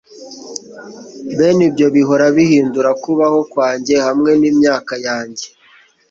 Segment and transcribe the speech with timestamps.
[1.37, 5.45] Bene ibyo bihora bihindura kubaho kwanjye hamwe nimyaka yanjye